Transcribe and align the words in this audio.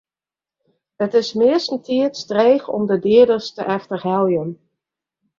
It 1.07 1.11
is 1.21 1.33
meastentiids 1.41 2.23
dreech 2.31 2.65
om 2.77 2.83
de 2.85 2.99
dieders 2.99 3.51
te 3.53 3.63
efterheljen. 3.77 4.49